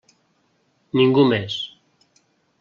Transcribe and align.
Ningú 1.01 1.27
més. 1.33 1.61